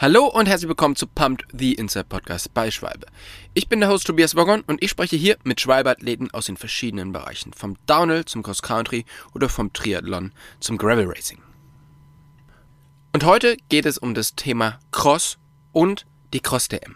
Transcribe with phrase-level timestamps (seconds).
[0.00, 3.08] Hallo und herzlich willkommen zu Pumped the Inside Podcast bei Schwalbe.
[3.52, 7.10] Ich bin der Host Tobias Woggon und ich spreche hier mit Schwalbe-Athleten aus den verschiedenen
[7.10, 10.30] Bereichen, vom Downhill zum Cross Country oder vom Triathlon
[10.60, 11.42] zum Gravel Racing.
[13.12, 15.36] Und heute geht es um das Thema Cross
[15.72, 16.94] und die Cross DM.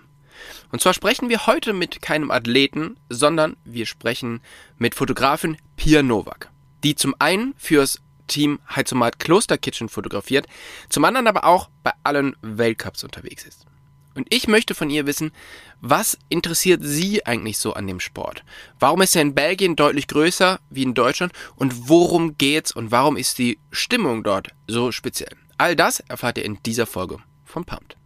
[0.71, 4.43] Und zwar sprechen wir heute mit keinem Athleten, sondern wir sprechen
[4.79, 6.53] mit Fotografin Pia Nowak,
[6.85, 8.01] die zum einen fürs
[8.33, 10.47] Team Heizomat Kloster Kitchen fotografiert,
[10.89, 13.67] zum anderen aber auch bei allen Weltcups unterwegs ist.
[14.15, 15.33] Und ich möchte von ihr wissen,
[15.81, 18.45] was interessiert sie eigentlich so an dem Sport?
[18.79, 23.17] Warum ist er in Belgien deutlich größer wie in Deutschland und worum geht's und warum
[23.17, 25.37] ist die Stimmung dort so speziell?
[25.57, 27.97] All das erfahrt ihr in dieser Folge von Pumped.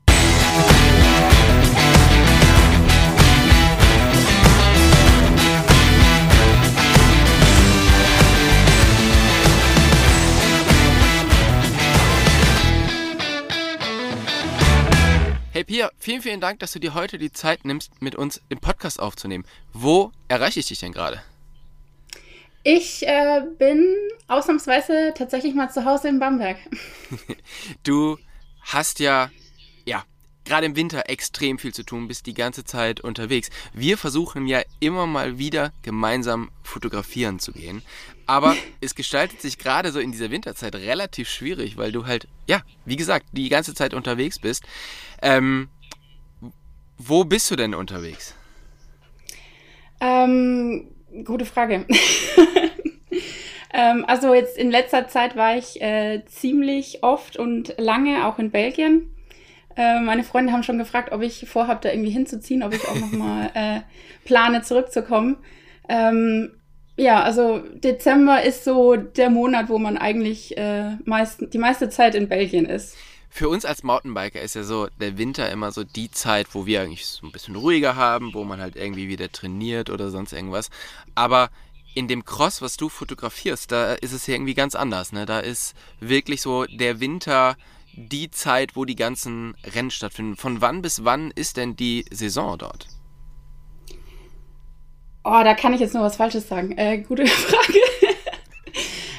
[15.56, 18.58] Hey Pia, vielen, vielen Dank, dass du dir heute die Zeit nimmst, mit uns den
[18.58, 19.46] Podcast aufzunehmen.
[19.72, 21.22] Wo erreiche ich dich denn gerade?
[22.62, 23.96] Ich äh, bin
[24.28, 26.58] ausnahmsweise tatsächlich mal zu Hause in Bamberg.
[27.84, 28.18] du
[28.64, 29.30] hast ja,
[29.86, 30.04] ja,
[30.44, 33.48] gerade im Winter extrem viel zu tun, bist die ganze Zeit unterwegs.
[33.72, 37.80] Wir versuchen ja immer mal wieder gemeinsam fotografieren zu gehen.
[38.26, 42.62] Aber es gestaltet sich gerade so in dieser Winterzeit relativ schwierig, weil du halt, ja,
[42.84, 44.64] wie gesagt, die ganze Zeit unterwegs bist.
[45.22, 45.68] Ähm,
[46.98, 48.34] wo bist du denn unterwegs?
[50.00, 50.88] Ähm,
[51.24, 51.86] gute Frage.
[53.72, 58.50] ähm, also jetzt in letzter Zeit war ich äh, ziemlich oft und lange auch in
[58.50, 59.14] Belgien.
[59.76, 62.96] Äh, meine Freunde haben schon gefragt, ob ich vorhabe, da irgendwie hinzuziehen, ob ich auch
[62.96, 63.80] nochmal äh,
[64.24, 65.36] plane, zurückzukommen.
[65.88, 66.52] Ähm,
[66.96, 72.14] ja, also Dezember ist so der Monat, wo man eigentlich äh, meist, die meiste Zeit
[72.14, 72.96] in Belgien ist.
[73.28, 76.80] Für uns als Mountainbiker ist ja so der Winter immer so die Zeit, wo wir
[76.80, 80.70] eigentlich so ein bisschen ruhiger haben, wo man halt irgendwie wieder trainiert oder sonst irgendwas.
[81.14, 81.50] Aber
[81.94, 85.12] in dem Cross, was du fotografierst, da ist es ja irgendwie ganz anders.
[85.12, 85.26] Ne?
[85.26, 87.56] Da ist wirklich so der Winter
[87.94, 90.36] die Zeit, wo die ganzen Rennen stattfinden.
[90.36, 92.86] Von wann bis wann ist denn die Saison dort?
[95.28, 96.78] Oh, da kann ich jetzt nur was Falsches sagen.
[96.78, 97.78] Äh, gute Frage.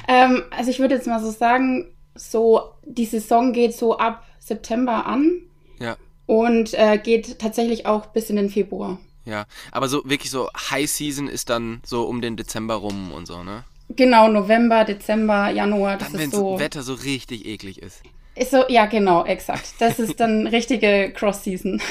[0.08, 5.06] ähm, also ich würde jetzt mal so sagen, so die Saison geht so ab September
[5.06, 5.42] an.
[5.80, 5.98] Ja.
[6.26, 9.00] Und äh, geht tatsächlich auch bis in den Februar.
[9.26, 13.28] Ja, aber so wirklich so High Season ist dann so um den Dezember rum und
[13.28, 13.66] so, ne?
[13.90, 16.54] Genau, November, Dezember, Januar, das dann, ist so.
[16.54, 18.02] Wenn Wetter so richtig eklig ist.
[18.36, 19.74] Ist so, ja, genau, exakt.
[19.80, 21.82] Das ist dann richtige Cross-Season.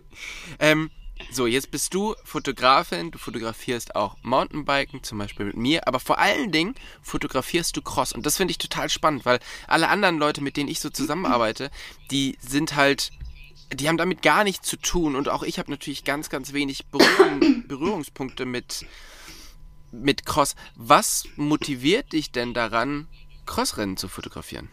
[0.58, 0.90] ähm,
[1.30, 6.18] so, jetzt bist du Fotografin, du fotografierst auch Mountainbiken, zum Beispiel mit mir, aber vor
[6.18, 8.12] allen Dingen fotografierst du Cross.
[8.12, 11.70] Und das finde ich total spannend, weil alle anderen Leute, mit denen ich so zusammenarbeite,
[12.10, 13.10] die sind halt,
[13.72, 15.16] die haben damit gar nichts zu tun.
[15.16, 18.86] Und auch ich habe natürlich ganz, ganz wenig Berührung, Berührungspunkte mit,
[19.92, 20.56] mit Cross.
[20.76, 23.06] Was motiviert dich denn daran,
[23.44, 24.70] Crossrennen zu fotografieren?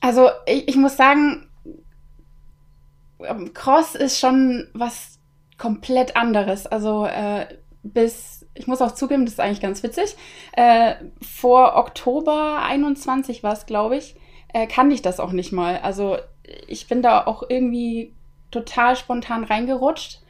[0.00, 1.48] Also ich, ich muss sagen,
[3.54, 5.18] Cross ist schon was
[5.58, 6.66] komplett anderes.
[6.66, 7.46] Also äh,
[7.82, 10.16] bis, ich muss auch zugeben, das ist eigentlich ganz witzig.
[10.52, 14.16] Äh, vor Oktober 21 war es, glaube ich,
[14.52, 15.78] äh, kannte ich das auch nicht mal.
[15.78, 16.18] Also
[16.66, 18.14] ich bin da auch irgendwie
[18.50, 20.20] total spontan reingerutscht.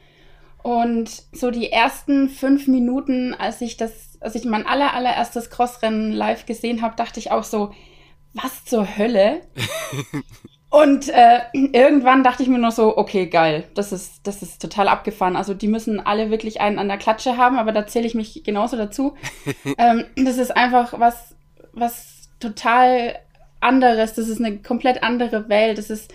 [0.63, 6.11] Und so die ersten fünf Minuten, als ich das, als ich mein aller, allererstes Crossrennen
[6.11, 7.71] live gesehen habe, dachte ich auch so,
[8.33, 9.41] was zur Hölle?
[10.69, 14.89] Und äh, irgendwann dachte ich mir noch so, okay, geil, das ist, das ist total
[14.89, 15.37] abgefahren.
[15.37, 18.43] Also die müssen alle wirklich einen an der Klatsche haben, aber da zähle ich mich
[18.43, 19.15] genauso dazu.
[19.77, 21.35] ähm, das ist einfach was,
[21.71, 23.15] was total
[23.61, 24.13] anderes.
[24.13, 25.77] Das ist eine komplett andere Welt.
[25.77, 26.13] Das ist,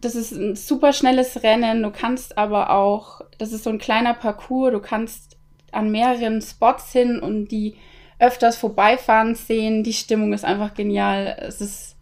[0.00, 1.82] das ist ein super schnelles Rennen.
[1.84, 4.72] Du kannst aber auch, das ist so ein kleiner Parcours.
[4.72, 5.36] Du kannst
[5.70, 7.76] an mehreren Spots hin und die
[8.18, 9.84] öfters vorbeifahren sehen.
[9.84, 11.36] Die Stimmung ist einfach genial.
[11.40, 11.95] Es ist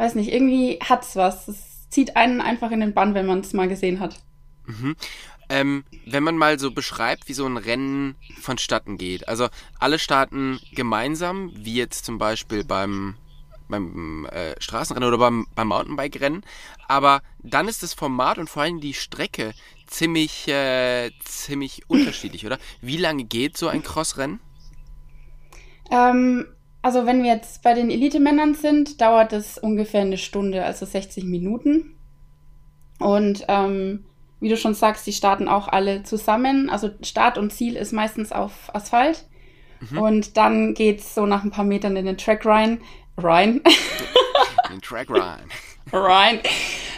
[0.00, 1.46] weiß nicht, irgendwie hat's was.
[1.46, 4.18] Es zieht einen einfach in den Bann, wenn man es mal gesehen hat.
[4.64, 4.96] Mhm.
[5.50, 9.28] Ähm, wenn man mal so beschreibt, wie so ein Rennen vonstatten geht.
[9.28, 9.48] Also
[9.78, 13.16] alle starten gemeinsam, wie jetzt zum Beispiel beim,
[13.68, 16.44] beim äh, Straßenrennen oder beim, beim Mountainbike-Rennen.
[16.88, 19.52] Aber dann ist das Format und vor allem die Strecke
[19.86, 22.58] ziemlich, äh, ziemlich unterschiedlich, oder?
[22.80, 24.40] Wie lange geht so ein Crossrennen?
[25.90, 26.46] Ähm,
[26.82, 31.24] also wenn wir jetzt bei den Elite-Männern sind, dauert es ungefähr eine Stunde, also 60
[31.24, 31.94] Minuten.
[32.98, 34.04] Und ähm,
[34.40, 36.70] wie du schon sagst, die starten auch alle zusammen.
[36.70, 39.26] Also Start und Ziel ist meistens auf Asphalt.
[39.90, 39.98] Mhm.
[39.98, 42.80] Und dann geht es so nach ein paar Metern in den Track rein.
[43.16, 43.62] Rein.
[44.70, 45.50] Den Track rein.
[45.92, 46.40] rein.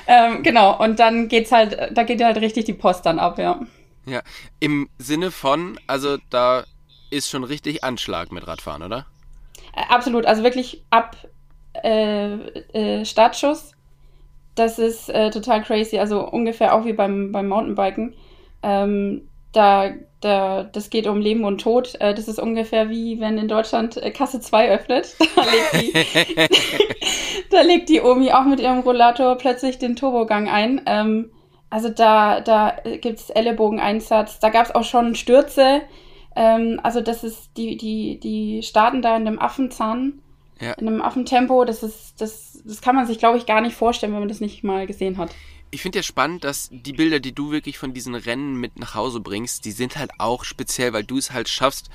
[0.06, 3.60] Ähm, genau, und dann geht's halt, da geht halt richtig die Post dann ab, ja.
[4.04, 4.20] Ja,
[4.60, 6.64] im Sinne von, also da
[7.10, 9.06] ist schon richtig Anschlag mit Radfahren, oder?
[9.74, 11.16] Äh, absolut, also wirklich ab
[11.82, 12.34] äh,
[12.72, 13.72] äh, Startschuss.
[14.54, 18.14] Das ist äh, total crazy, also ungefähr auch wie beim, beim Mountainbiken.
[18.62, 21.94] Ähm, da, da, das geht um Leben und Tod.
[22.00, 25.16] Äh, das ist ungefähr wie wenn in Deutschland äh, Kasse 2 öffnet.
[25.34, 26.46] Da legt, die,
[27.50, 30.82] da legt die Omi auch mit ihrem Rollator plötzlich den Turbogang ein.
[30.86, 31.30] Ähm,
[31.70, 34.38] also da, da gibt es Ellenbogeneinsatz.
[34.38, 35.80] Da gab es auch schon Stürze.
[36.36, 40.20] Ähm, also das ist, die, die, die starten da in einem Affenzahn,
[40.60, 40.72] ja.
[40.72, 41.64] in einem Affentempo.
[41.64, 44.40] Das ist, das, das kann man sich, glaube ich, gar nicht vorstellen, wenn man das
[44.40, 45.34] nicht mal gesehen hat.
[45.70, 48.94] Ich finde ja spannend, dass die Bilder, die du wirklich von diesen Rennen mit nach
[48.94, 51.88] Hause bringst, die sind halt auch speziell, weil du es halt schaffst,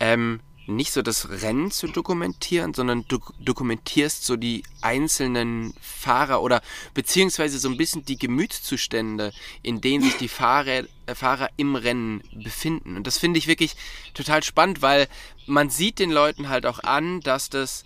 [0.00, 6.60] ähm, nicht so das Rennen zu dokumentieren, sondern du dokumentierst so die einzelnen Fahrer oder
[6.94, 9.32] beziehungsweise so ein bisschen die Gemütszustände,
[9.62, 12.96] in denen sich die Fahrer, äh, Fahrer im Rennen befinden.
[12.96, 13.76] Und das finde ich wirklich
[14.14, 15.08] total spannend, weil
[15.46, 17.84] man sieht den Leuten halt auch an, dass das,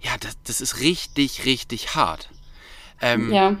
[0.00, 2.30] ja, das, das ist richtig, richtig hart.
[3.00, 3.56] Ähm, ja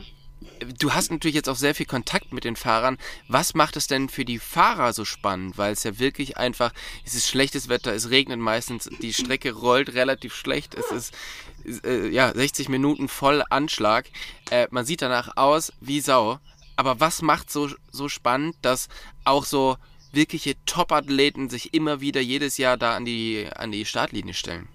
[0.78, 2.98] du hast natürlich jetzt auch sehr viel Kontakt mit den Fahrern.
[3.28, 5.58] Was macht es denn für die Fahrer so spannend?
[5.58, 6.72] Weil es ja wirklich einfach,
[7.04, 12.08] es ist schlechtes Wetter, es regnet meistens, die Strecke rollt relativ schlecht, es ist äh,
[12.08, 14.06] ja 60 Minuten voll Anschlag.
[14.50, 16.38] Äh, man sieht danach aus wie Sau.
[16.76, 18.88] Aber was macht so, so spannend, dass
[19.24, 19.76] auch so
[20.12, 24.68] wirkliche Top-Athleten sich immer wieder jedes Jahr da an die, an die Startlinie stellen?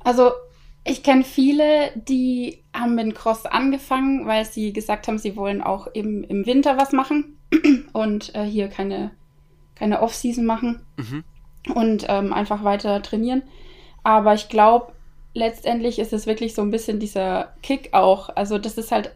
[0.00, 0.32] Also
[0.84, 5.86] ich kenne viele, die haben mit Cross angefangen, weil sie gesagt haben, sie wollen auch
[5.88, 7.38] im, im Winter was machen
[7.92, 9.10] und äh, hier keine,
[9.74, 11.24] keine Off-Season machen mhm.
[11.74, 13.42] und ähm, einfach weiter trainieren.
[14.02, 14.92] Aber ich glaube,
[15.32, 18.28] letztendlich ist es wirklich so ein bisschen dieser Kick auch.
[18.36, 19.14] Also das ist halt,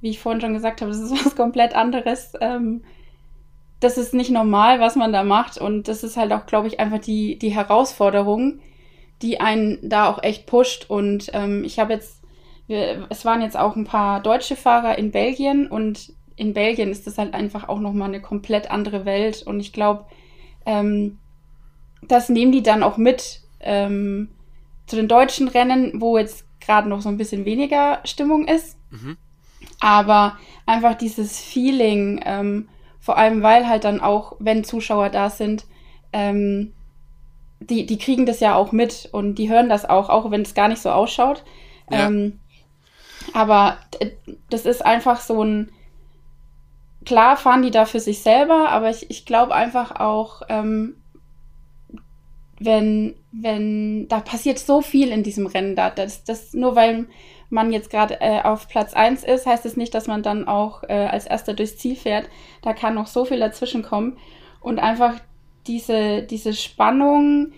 [0.00, 2.32] wie ich vorhin schon gesagt habe, das ist was komplett anderes.
[2.40, 2.82] Ähm,
[3.80, 5.58] das ist nicht normal, was man da macht.
[5.58, 8.60] Und das ist halt auch, glaube ich, einfach die, die Herausforderung,
[9.22, 10.86] die einen da auch echt pusht.
[10.88, 12.22] Und ähm, ich habe jetzt,
[12.66, 17.06] wir, es waren jetzt auch ein paar deutsche Fahrer in Belgien und in Belgien ist
[17.06, 19.42] das halt einfach auch nochmal eine komplett andere Welt.
[19.42, 20.06] Und ich glaube,
[20.66, 21.18] ähm,
[22.02, 24.30] das nehmen die dann auch mit ähm,
[24.86, 28.76] zu den deutschen Rennen, wo jetzt gerade noch so ein bisschen weniger Stimmung ist.
[28.90, 29.16] Mhm.
[29.80, 32.68] Aber einfach dieses Feeling, ähm,
[33.00, 35.66] vor allem weil halt dann auch, wenn Zuschauer da sind,
[36.12, 36.72] ähm,
[37.66, 40.54] die, die kriegen das ja auch mit und die hören das auch, auch wenn es
[40.54, 41.44] gar nicht so ausschaut.
[41.90, 42.06] Ja.
[42.06, 42.40] Ähm,
[43.32, 43.78] aber
[44.50, 45.70] das ist einfach so ein,
[47.04, 50.96] klar fahren die da für sich selber, aber ich, ich glaube einfach auch, ähm,
[52.60, 57.06] wenn, wenn, da passiert so viel in diesem Rennen da, das, das nur weil
[57.50, 60.48] man jetzt gerade äh, auf Platz 1 ist, heißt es das nicht, dass man dann
[60.48, 62.28] auch äh, als erster durchs Ziel fährt.
[62.62, 64.18] Da kann noch so viel dazwischen kommen
[64.60, 65.14] und einfach
[65.66, 67.52] diese, diese Spannung,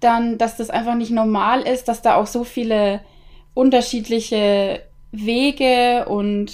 [0.00, 3.00] dann, dass das einfach nicht normal ist, dass da auch so viele
[3.54, 4.82] unterschiedliche
[5.12, 6.52] Wege und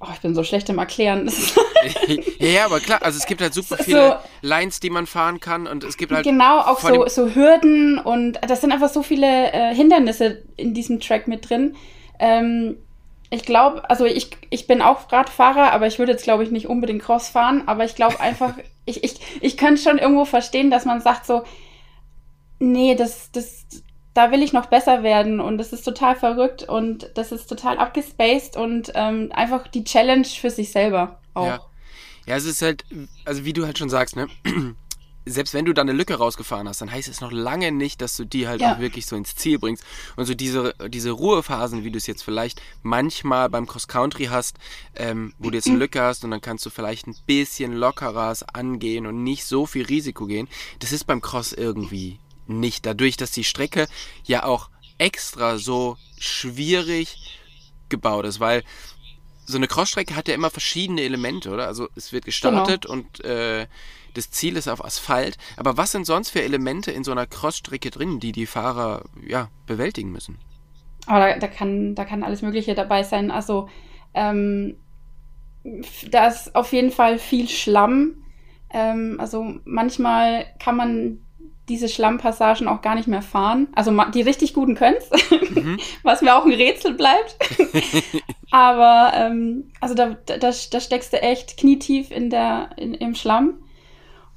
[0.00, 1.30] oh, ich bin so schlecht im Erklären.
[2.38, 4.16] ja, aber klar, also es gibt halt super viele so,
[4.48, 6.24] Lines, die man fahren kann und es gibt halt.
[6.24, 11.00] Genau, auch so, so Hürden und das sind einfach so viele äh, Hindernisse in diesem
[11.00, 11.76] Track mit drin.
[12.18, 12.76] Ähm,
[13.30, 16.66] ich glaube, also ich, ich bin auch Radfahrer, aber ich würde jetzt, glaube ich, nicht
[16.66, 20.84] unbedingt Cross fahren, aber ich glaube einfach, ich, ich, ich könnte schon irgendwo verstehen, dass
[20.84, 21.44] man sagt so,
[22.58, 23.66] nee, das, das,
[24.14, 27.78] da will ich noch besser werden und das ist total verrückt und das ist total
[27.78, 31.46] abgespaced und ähm, einfach die Challenge für sich selber auch.
[31.46, 31.60] Ja.
[32.26, 32.84] ja, es ist halt,
[33.24, 34.26] also wie du halt schon sagst, ne?
[35.26, 38.16] Selbst wenn du da eine Lücke rausgefahren hast, dann heißt es noch lange nicht, dass
[38.16, 38.74] du die halt ja.
[38.74, 39.84] auch wirklich so ins Ziel bringst.
[40.16, 44.56] Und so diese, diese Ruhephasen, wie du es jetzt vielleicht manchmal beim Cross-Country hast,
[44.94, 45.80] ähm, wo du jetzt eine.
[45.80, 49.86] Lücke hast und dann kannst du vielleicht ein bisschen lockerer angehen und nicht so viel
[49.86, 50.46] Risiko gehen,
[50.78, 52.84] das ist beim Cross irgendwie nicht.
[52.84, 53.88] Dadurch, dass die Strecke
[54.24, 57.40] ja auch extra so schwierig
[57.88, 58.62] gebaut ist, weil
[59.50, 61.66] so eine Crossstrecke hat ja immer verschiedene Elemente, oder?
[61.66, 62.94] Also es wird gestartet genau.
[62.94, 63.66] und äh,
[64.14, 65.36] das Ziel ist auf Asphalt.
[65.56, 69.48] Aber was sind sonst für Elemente in so einer Crossstrecke drin, die die Fahrer ja
[69.66, 70.38] bewältigen müssen?
[71.06, 73.30] Aber da, da, kann, da kann alles Mögliche dabei sein.
[73.30, 73.68] Also
[74.14, 74.76] ähm,
[76.10, 78.24] da ist auf jeden Fall viel Schlamm.
[78.72, 81.20] Ähm, also manchmal kann man
[81.70, 83.68] diese Schlammpassagen auch gar nicht mehr fahren.
[83.74, 85.78] Also die richtig guten können es, mhm.
[86.02, 87.36] was mir auch ein Rätsel bleibt.
[88.50, 93.54] Aber ähm, also da, da, da steckst du echt knietief in der, in, im Schlamm.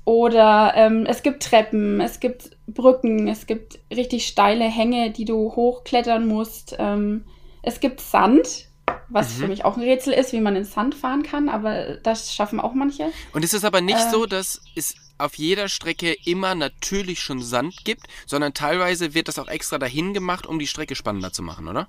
[0.06, 5.56] Oder ähm, es gibt Treppen, es gibt Brücken, es gibt richtig steile Hänge, die du
[5.56, 6.76] hochklettern musst.
[6.78, 7.26] Ähm,
[7.62, 8.68] es gibt Sand,
[9.08, 9.42] was mhm.
[9.42, 12.60] für mich auch ein Rätsel ist, wie man in Sand fahren kann, aber das schaffen
[12.60, 13.12] auch manche.
[13.34, 17.42] Und es ist aber nicht äh, so, dass es auf jeder Strecke immer natürlich schon
[17.42, 21.44] Sand gibt, sondern teilweise wird das auch extra dahin gemacht, um die Strecke spannender zu
[21.44, 21.88] machen, oder?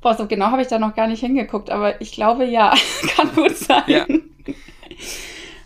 [0.00, 2.74] Boah, so genau habe ich da noch gar nicht hingeguckt, aber ich glaube ja,
[3.16, 3.84] kann gut sein.
[3.86, 4.06] Ja.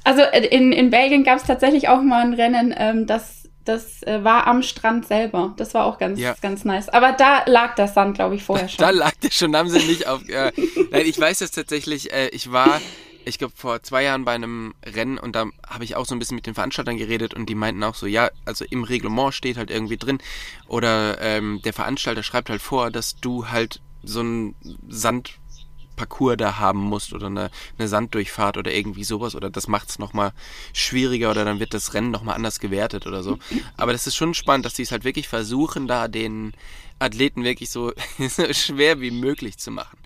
[0.04, 4.02] Also äh, in, in Belgien gab es tatsächlich auch mal ein Rennen, ähm, das, das
[4.04, 5.52] äh, war am Strand selber.
[5.56, 6.34] Das war auch ganz, ja.
[6.40, 6.88] ganz nice.
[6.88, 8.78] Aber da lag das Sand, glaube ich, vorher schon.
[8.78, 10.26] Da lag das schon, haben sie nicht auf.
[10.28, 10.52] Äh,
[10.90, 12.80] nein, ich weiß es tatsächlich, äh, ich war
[13.24, 16.18] ich glaube, vor zwei Jahren bei einem Rennen und da habe ich auch so ein
[16.18, 19.56] bisschen mit den Veranstaltern geredet und die meinten auch so, ja, also im Reglement steht
[19.56, 20.18] halt irgendwie drin
[20.66, 24.54] oder ähm, der Veranstalter schreibt halt vor, dass du halt so einen
[24.88, 29.98] Sandparcours da haben musst oder eine, eine Sanddurchfahrt oder irgendwie sowas oder das macht es
[29.98, 30.32] nochmal
[30.72, 33.38] schwieriger oder dann wird das Rennen nochmal anders gewertet oder so.
[33.76, 36.52] Aber das ist schon spannend, dass sie es halt wirklich versuchen, da den
[36.98, 39.98] Athleten wirklich so, so schwer wie möglich zu machen.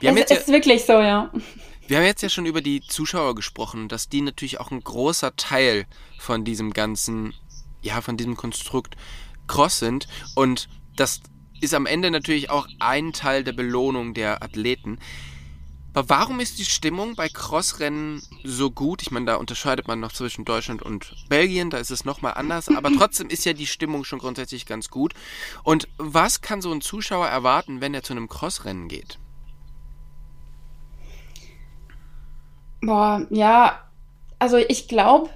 [0.00, 1.30] Wir es ist ja, wirklich so, ja.
[1.88, 5.36] Wir haben jetzt ja schon über die Zuschauer gesprochen, dass die natürlich auch ein großer
[5.36, 5.86] Teil
[6.18, 7.32] von diesem ganzen,
[7.80, 8.96] ja, von diesem Konstrukt
[9.46, 11.20] Cross sind und das
[11.60, 14.98] ist am Ende natürlich auch ein Teil der Belohnung der Athleten.
[15.94, 19.00] Aber warum ist die Stimmung bei Crossrennen so gut?
[19.00, 22.68] Ich meine, da unterscheidet man noch zwischen Deutschland und Belgien, da ist es nochmal anders,
[22.68, 25.14] aber trotzdem ist ja die Stimmung schon grundsätzlich ganz gut.
[25.62, 29.18] Und was kann so ein Zuschauer erwarten, wenn er zu einem Crossrennen geht?
[32.82, 33.80] Boah, ja,
[34.38, 35.30] also ich glaube,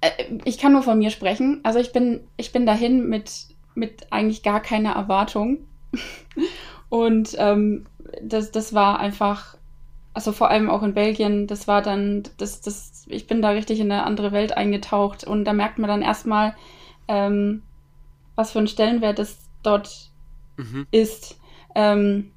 [0.00, 0.10] äh,
[0.44, 1.60] ich kann nur von mir sprechen.
[1.62, 5.58] Also ich bin, ich bin dahin mit, mit eigentlich gar keiner Erwartung.
[6.88, 7.86] Und ähm,
[8.22, 9.56] das, das war einfach,
[10.14, 13.78] also vor allem auch in Belgien, das war dann, das, das, ich bin da richtig
[13.80, 16.56] in eine andere Welt eingetaucht und da merkt man dann erstmal,
[17.06, 17.62] ähm,
[18.34, 20.10] was für ein Stellenwert es dort
[20.56, 20.86] mhm.
[20.90, 21.38] ist.
[21.76, 22.32] Ähm,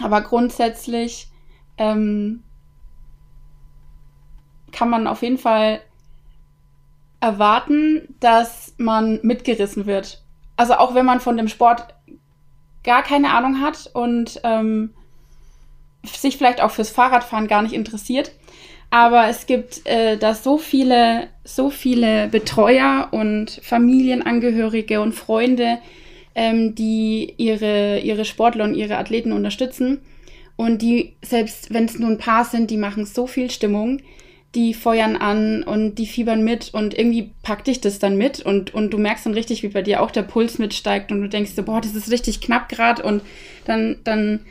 [0.00, 1.28] aber grundsätzlich
[1.76, 2.44] ähm,
[4.72, 5.80] kann man auf jeden Fall
[7.20, 10.22] erwarten, dass man mitgerissen wird.
[10.56, 11.94] Also auch wenn man von dem Sport
[12.82, 14.90] gar keine Ahnung hat und ähm,
[16.04, 18.32] sich vielleicht auch fürs Fahrradfahren gar nicht interessiert.
[18.90, 25.78] Aber es gibt äh, da so viele, so viele Betreuer und Familienangehörige und Freunde,
[26.34, 30.02] ähm, die ihre, ihre Sportler und ihre Athleten unterstützen.
[30.56, 34.00] Und die, selbst wenn es nur ein paar sind, die machen so viel Stimmung
[34.54, 38.74] die feuern an und die fiebern mit und irgendwie packt dich das dann mit und,
[38.74, 41.52] und du merkst dann richtig, wie bei dir auch der Puls mitsteigt und du denkst
[41.52, 43.22] so, boah, das ist richtig knapp gerade und
[43.64, 44.44] dann, dann,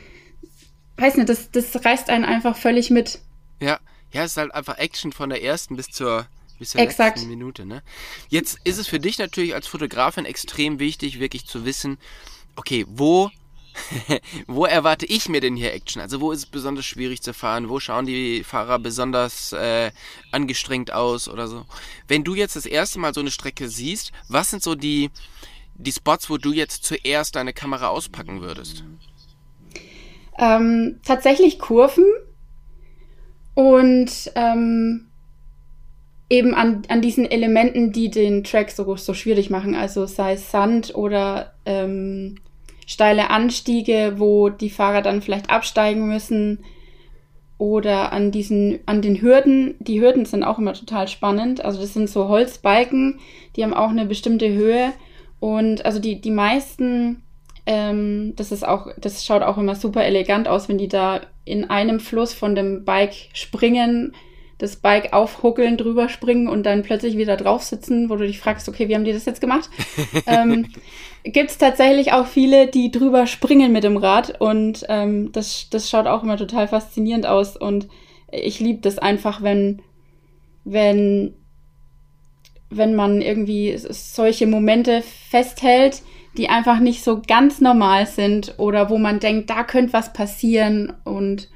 [0.96, 3.20] weiß nicht, das, das reißt einen einfach völlig mit.
[3.60, 3.78] Ja,
[4.12, 6.26] ja, es ist halt einfach Action von der ersten bis zur,
[6.58, 7.18] bis zur Exakt.
[7.18, 7.82] letzten Minute, ne?
[8.28, 11.98] Jetzt ist es für dich natürlich als Fotografin extrem wichtig, wirklich zu wissen,
[12.56, 13.30] okay, wo
[14.46, 16.00] wo erwarte ich mir denn hier Action?
[16.00, 17.68] Also wo ist es besonders schwierig zu fahren?
[17.68, 19.90] Wo schauen die Fahrer besonders äh,
[20.30, 21.64] angestrengt aus oder so?
[22.08, 25.10] Wenn du jetzt das erste Mal so eine Strecke siehst, was sind so die,
[25.74, 28.84] die Spots, wo du jetzt zuerst deine Kamera auspacken würdest?
[30.38, 32.04] Ähm, tatsächlich Kurven
[33.54, 35.08] und ähm,
[36.30, 40.50] eben an, an diesen Elementen, die den Track so, so schwierig machen, also sei es
[40.50, 42.36] Sand oder ähm,
[42.92, 46.60] steile Anstiege, wo die Fahrer dann vielleicht absteigen müssen
[47.58, 49.76] oder an diesen, an den Hürden.
[49.78, 51.64] Die Hürden sind auch immer total spannend.
[51.64, 53.20] Also das sind so Holzbalken,
[53.56, 54.92] die haben auch eine bestimmte Höhe
[55.40, 57.22] und also die, die meisten,
[57.66, 61.68] ähm, das ist auch, das schaut auch immer super elegant aus, wenn die da in
[61.68, 64.14] einem Fluss von dem Bike springen
[64.62, 68.68] das Bike aufhuckeln, drüber springen und dann plötzlich wieder drauf sitzen, wo du dich fragst,
[68.68, 69.68] okay, wie haben die das jetzt gemacht?
[70.26, 70.68] ähm,
[71.24, 75.90] Gibt es tatsächlich auch viele, die drüber springen mit dem Rad und ähm, das, das
[75.90, 77.88] schaut auch immer total faszinierend aus und
[78.30, 79.82] ich liebe das einfach, wenn,
[80.64, 81.34] wenn,
[82.70, 86.02] wenn man irgendwie solche Momente festhält,
[86.36, 90.92] die einfach nicht so ganz normal sind oder wo man denkt, da könnte was passieren
[91.04, 91.48] und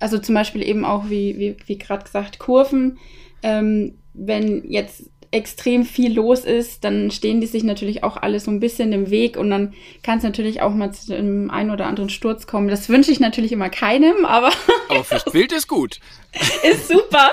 [0.00, 2.98] also zum Beispiel eben auch, wie, wie, wie gerade gesagt, Kurven.
[3.42, 8.50] Ähm, wenn jetzt extrem viel los ist, dann stehen die sich natürlich auch alle so
[8.50, 11.86] ein bisschen im Weg und dann kann es natürlich auch mal zu einem einen oder
[11.86, 12.68] anderen Sturz kommen.
[12.68, 14.50] Das wünsche ich natürlich immer keinem, aber.
[14.88, 16.00] aber fürs Bild ist gut.
[16.62, 17.30] ist super.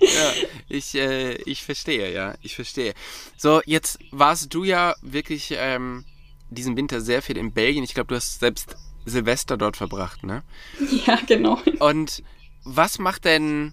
[0.00, 0.32] ja,
[0.68, 2.92] ich, äh, ich verstehe, ja, ich verstehe.
[3.38, 6.04] So, jetzt warst du ja wirklich ähm,
[6.50, 7.84] diesen Winter sehr viel in Belgien.
[7.84, 10.42] Ich glaube, du hast selbst Silvester dort verbracht, ne?
[11.06, 11.58] Ja, genau.
[11.80, 12.22] Und
[12.64, 13.72] was macht denn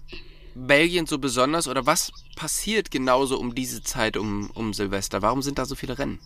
[0.54, 5.22] Belgien so besonders oder was passiert genauso um diese Zeit um, um Silvester?
[5.22, 6.18] Warum sind da so viele Rennen?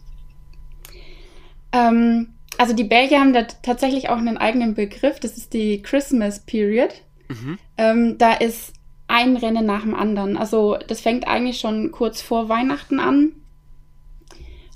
[1.72, 6.40] Ähm, also die Belgier haben da tatsächlich auch einen eigenen Begriff, das ist die Christmas
[6.40, 6.90] Period.
[7.28, 7.58] Mhm.
[7.76, 8.74] Ähm, da ist
[9.08, 10.36] ein Rennen nach dem anderen.
[10.36, 13.32] Also das fängt eigentlich schon kurz vor Weihnachten an.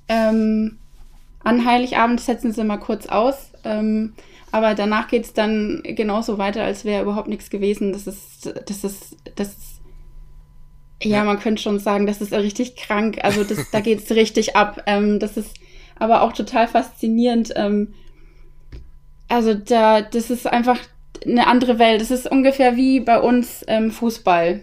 [0.08, 0.78] Ähm,
[1.44, 3.52] an Heiligabend setzen sie mal kurz aus.
[3.68, 4.14] Ähm,
[4.50, 7.92] aber danach geht es dann genauso weiter, als wäre überhaupt nichts gewesen.
[7.92, 9.80] Das ist, das ist, das ist,
[11.02, 13.18] ja, ja, man könnte schon sagen, das ist richtig krank.
[13.22, 14.82] Also das, da geht es richtig ab.
[14.87, 15.54] Ähm, das ist
[15.96, 17.52] aber auch total faszinierend.
[17.56, 17.94] Ähm,
[19.28, 20.78] also da, das ist einfach
[21.25, 22.00] eine andere Welt.
[22.00, 24.60] Das ist ungefähr wie bei uns ähm, Fußball.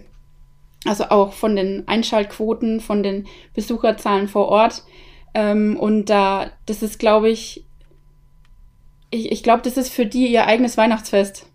[0.84, 4.84] Also auch von den Einschaltquoten, von den Besucherzahlen vor Ort.
[5.34, 7.65] Ähm, und da, das ist, glaube ich,
[9.10, 11.46] ich, ich glaube, das ist für die ihr eigenes Weihnachtsfest.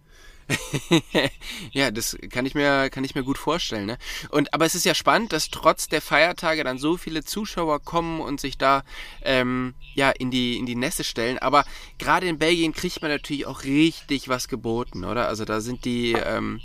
[1.71, 3.85] ja, das kann ich mir, kann ich mir gut vorstellen.
[3.85, 3.97] Ne?
[4.29, 8.21] Und, aber es ist ja spannend, dass trotz der Feiertage dann so viele Zuschauer kommen
[8.21, 8.83] und sich da
[9.23, 11.39] ähm, ja, in, die, in die Nässe stellen.
[11.39, 11.65] Aber
[11.97, 15.27] gerade in Belgien kriegt man natürlich auch richtig was geboten, oder?
[15.27, 16.59] Also da sind die, ähm,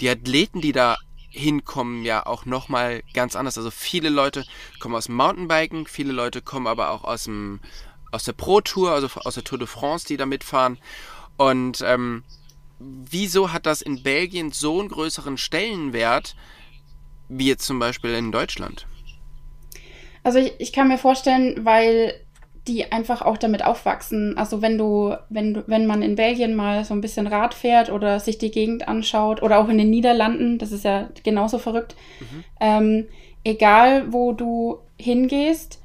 [0.00, 0.96] die Athleten, die da
[1.30, 3.56] hinkommen, ja auch nochmal ganz anders.
[3.56, 4.44] Also viele Leute
[4.80, 7.60] kommen aus dem Mountainbiken, viele Leute kommen aber auch aus dem
[8.12, 10.78] aus der Pro Tour, also aus der Tour de France, die da mitfahren.
[11.36, 12.22] Und ähm,
[12.78, 16.36] wieso hat das in Belgien so einen größeren Stellenwert
[17.28, 18.86] wie jetzt zum Beispiel in Deutschland?
[20.22, 22.14] Also ich, ich kann mir vorstellen, weil
[22.68, 24.38] die einfach auch damit aufwachsen.
[24.38, 27.90] Also wenn du, wenn du, wenn man in Belgien mal so ein bisschen Rad fährt
[27.90, 31.96] oder sich die Gegend anschaut oder auch in den Niederlanden, das ist ja genauso verrückt.
[32.20, 32.44] Mhm.
[32.60, 33.08] Ähm,
[33.42, 35.81] egal wo du hingehst,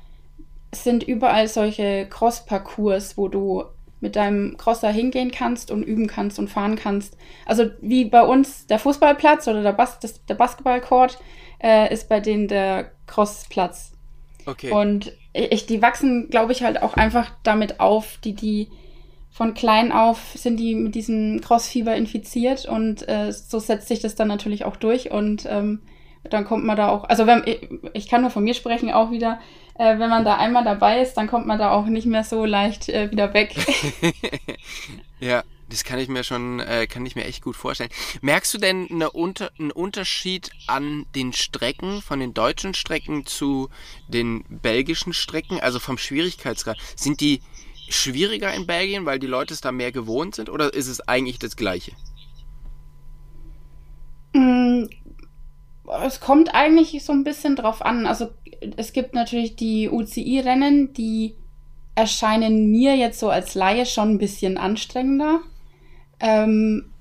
[0.73, 3.63] sind überall solche Cross-Parcours, wo du
[3.99, 7.17] mit deinem Crosser hingehen kannst und üben kannst und fahren kannst.
[7.45, 11.17] Also wie bei uns der Fußballplatz oder der, Bas das, der Basketballcourt
[11.59, 13.93] äh, ist bei denen der Crossplatz.
[14.45, 14.71] Okay.
[14.71, 18.69] Und ich, die wachsen, glaube ich, halt auch einfach damit auf, die, die
[19.29, 24.15] von klein auf sind die mit diesem Crossfieber infiziert und äh, so setzt sich das
[24.15, 25.81] dann natürlich auch durch und ähm,
[26.29, 29.11] dann kommt man da auch, also wenn, ich, ich kann nur von mir sprechen auch
[29.11, 29.39] wieder,
[29.77, 32.45] äh, wenn man da einmal dabei ist, dann kommt man da auch nicht mehr so
[32.45, 33.55] leicht äh, wieder weg.
[35.19, 37.89] ja, das kann ich mir schon, äh, kann ich mir echt gut vorstellen.
[38.21, 43.69] Merkst du denn eine Unter einen Unterschied an den Strecken, von den deutschen Strecken zu
[44.07, 46.77] den belgischen Strecken, also vom Schwierigkeitsgrad?
[46.95, 47.41] Sind die
[47.89, 51.39] schwieriger in Belgien, weil die Leute es da mehr gewohnt sind, oder ist es eigentlich
[51.39, 51.91] das Gleiche?
[56.03, 58.05] Es kommt eigentlich so ein bisschen drauf an.
[58.05, 58.29] Also
[58.75, 61.35] es gibt natürlich die UCI-Rennen, die
[61.95, 65.39] erscheinen mir jetzt so als Laie schon ein bisschen anstrengender.
[66.19, 66.91] Ähm,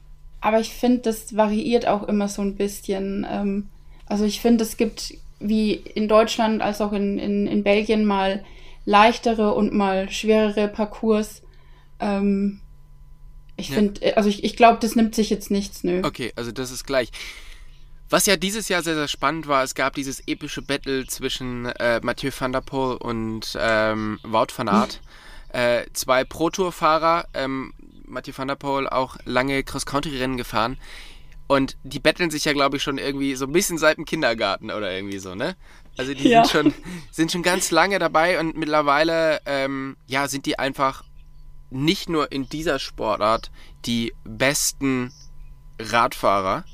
[0.41, 3.27] aber ich finde, das variiert auch immer so ein bisschen.
[3.29, 3.69] Ähm,
[4.07, 8.45] also ich finde, es gibt wie in Deutschland als auch in, in, in Belgien mal
[8.85, 11.43] leichtere und mal schwerere Parcours.
[12.01, 12.61] Ähm,
[13.57, 13.75] ich ja.
[13.75, 16.03] finde, also ich, ich glaube, das nimmt sich jetzt nichts, nö.
[16.05, 17.11] Okay, also das ist gleich.
[18.09, 22.01] Was ja dieses Jahr sehr, sehr spannend war, es gab dieses epische Battle zwischen äh,
[22.03, 25.01] Mathieu van der Poel und ähm, Wout van Aert.
[25.49, 27.73] äh, zwei Pro-Tour-Fahrer, ähm,
[28.05, 30.79] Mathieu van der Poel auch lange Cross-Country-Rennen gefahren.
[31.49, 34.71] Und die betteln sich ja, glaube ich, schon irgendwie so ein bisschen seit dem Kindergarten
[34.71, 35.57] oder irgendwie so, ne?
[35.97, 36.45] Also die ja.
[36.45, 36.75] sind, schon,
[37.11, 41.05] sind schon ganz lange dabei und mittlerweile, ähm, ja, sind die einfach
[41.71, 43.51] nicht nur in dieser Sportart
[43.85, 45.13] die besten
[45.81, 46.65] Radfahrer,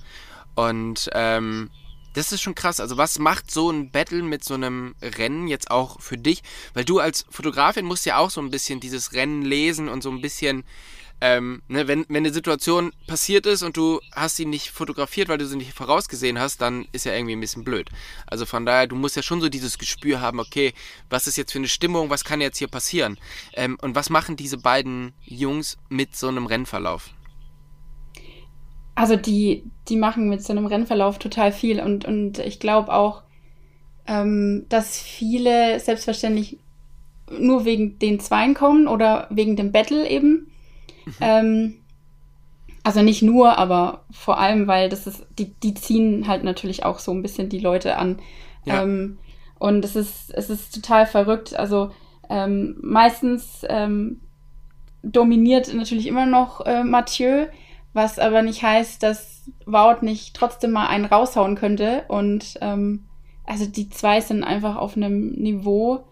[0.54, 1.70] und ähm,
[2.14, 2.80] das ist schon krass.
[2.80, 6.42] Also was macht so ein Battle mit so einem Rennen jetzt auch für dich?
[6.74, 10.10] Weil du als Fotografin musst ja auch so ein bisschen dieses Rennen lesen und so
[10.10, 10.64] ein bisschen,
[11.20, 15.38] ähm, ne, wenn, wenn eine Situation passiert ist und du hast sie nicht fotografiert, weil
[15.38, 17.88] du sie nicht vorausgesehen hast, dann ist ja irgendwie ein bisschen blöd.
[18.26, 20.74] Also von daher, du musst ja schon so dieses Gespür haben, okay,
[21.08, 23.18] was ist jetzt für eine Stimmung, was kann jetzt hier passieren?
[23.54, 27.10] Ähm, und was machen diese beiden Jungs mit so einem Rennverlauf?
[28.94, 33.22] Also die, die machen mit so einem Rennverlauf total viel und, und ich glaube auch,
[34.06, 36.58] ähm, dass viele selbstverständlich
[37.30, 40.50] nur wegen den Zweien kommen oder wegen dem Battle eben.
[41.06, 41.14] Mhm.
[41.20, 41.74] Ähm,
[42.84, 46.98] also nicht nur, aber vor allem, weil das ist, die, die ziehen halt natürlich auch
[46.98, 48.18] so ein bisschen die Leute an.
[48.64, 48.82] Ja.
[48.82, 49.18] Ähm,
[49.58, 51.54] und es ist, es ist total verrückt.
[51.54, 51.92] Also
[52.28, 54.20] ähm, meistens ähm,
[55.02, 57.46] dominiert natürlich immer noch äh, Mathieu,
[57.92, 62.04] was aber nicht heißt, dass Wout nicht trotzdem mal einen raushauen könnte.
[62.08, 63.04] Und ähm,
[63.44, 66.04] also die zwei sind einfach auf einem Niveau,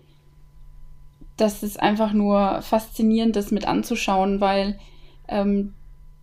[1.37, 4.79] das ist einfach nur faszinierend, das mit anzuschauen, weil
[5.29, 5.75] ähm,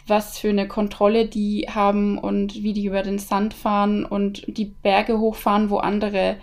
[0.05, 4.65] was für eine Kontrolle die haben und wie die über den Sand fahren und die
[4.65, 6.37] Berge hochfahren, wo andere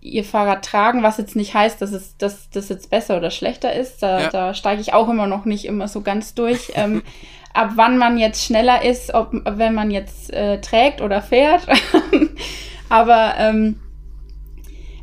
[0.00, 3.72] ihr Fahrrad tragen, was jetzt nicht heißt, dass es dass das jetzt besser oder schlechter
[3.72, 4.02] ist.
[4.02, 4.30] Da, ja.
[4.30, 6.72] da steige ich auch immer noch nicht immer so ganz durch.
[6.74, 7.02] ähm,
[7.54, 11.66] ab wann man jetzt schneller ist, ob wenn man jetzt äh, trägt oder fährt.
[12.88, 13.80] Aber ähm,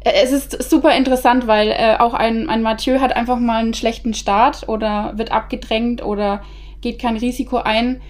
[0.03, 4.13] es ist super interessant, weil äh, auch ein, ein Mathieu hat einfach mal einen schlechten
[4.13, 6.43] Start oder wird abgedrängt oder
[6.81, 8.01] geht kein Risiko ein.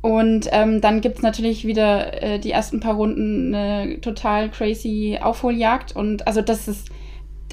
[0.00, 5.94] Und ähm, dann gibt's natürlich wieder äh, die ersten paar Runden eine total crazy Aufholjagd.
[5.94, 6.90] Und also das ist,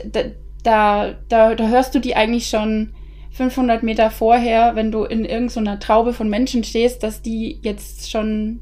[0.04, 0.22] da,
[0.64, 2.94] da, da hörst du die eigentlich schon
[3.36, 8.62] 500 Meter vorher, wenn du in irgendeiner Traube von Menschen stehst, dass die jetzt schon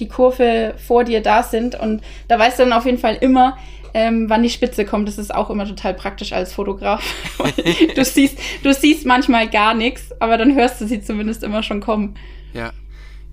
[0.00, 1.78] die Kurve vor dir da sind.
[1.78, 3.56] Und da weißt du dann auf jeden Fall immer,
[3.94, 5.06] ähm, wann die Spitze kommt.
[5.06, 7.02] Das ist auch immer total praktisch als Fotograf.
[7.94, 11.80] du, siehst, du siehst manchmal gar nichts, aber dann hörst du sie zumindest immer schon
[11.80, 12.16] kommen.
[12.52, 12.72] Ja.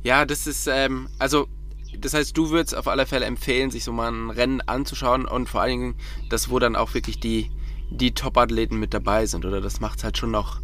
[0.03, 1.47] Ja, das ist, ähm, also
[1.97, 5.49] das heißt, du würdest auf alle Fälle empfehlen, sich so mal ein Rennen anzuschauen und
[5.49, 5.95] vor allen Dingen
[6.29, 7.49] das, wo dann auch wirklich die,
[7.89, 9.61] die Top-Athleten mit dabei sind, oder?
[9.61, 10.59] Das macht es halt schon noch,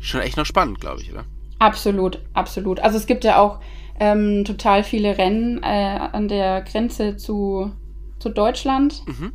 [0.00, 1.24] schon echt noch spannend, glaube ich, oder?
[1.58, 2.80] Absolut, absolut.
[2.80, 3.60] Also es gibt ja auch
[4.00, 7.70] ähm, total viele Rennen äh, an der Grenze zu,
[8.18, 9.02] zu Deutschland.
[9.06, 9.32] Mhm.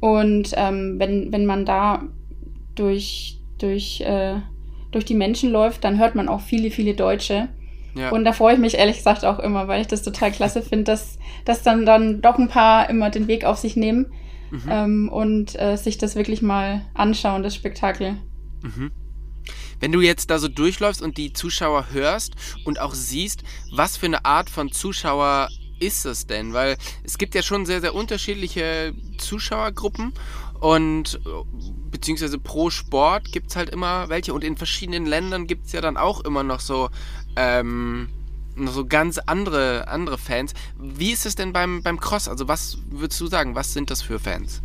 [0.00, 2.02] Und ähm, wenn, wenn man da
[2.74, 4.36] durch, durch, äh,
[4.92, 7.48] durch die Menschen läuft, dann hört man auch viele, viele Deutsche.
[7.96, 8.10] Ja.
[8.10, 10.84] Und da freue ich mich ehrlich gesagt auch immer, weil ich das total klasse finde,
[10.84, 14.12] dass, dass dann, dann doch ein paar immer den Weg auf sich nehmen
[14.54, 14.70] mhm.
[14.70, 18.16] ähm, und äh, sich das wirklich mal anschauen, das Spektakel.
[18.62, 18.92] Mhm.
[19.80, 24.06] Wenn du jetzt da so durchläufst und die Zuschauer hörst und auch siehst, was für
[24.06, 25.48] eine Art von Zuschauer
[25.80, 26.52] ist es denn?
[26.52, 30.14] Weil es gibt ja schon sehr, sehr unterschiedliche Zuschauergruppen
[30.60, 31.20] und
[31.90, 35.80] beziehungsweise pro Sport gibt es halt immer welche und in verschiedenen Ländern gibt es ja
[35.80, 36.88] dann auch immer noch so
[37.36, 38.08] ähm,
[38.56, 40.54] so ganz andere, andere Fans.
[40.78, 42.28] Wie ist es denn beim, beim Cross?
[42.28, 44.62] Also was würdest du sagen, was sind das für Fans?